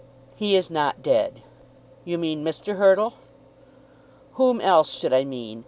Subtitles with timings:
[0.35, 1.43] He is not dead."
[2.05, 2.77] "You mean Mr.
[2.77, 3.19] Hurtle."
[4.33, 5.59] "Whom else should I mean?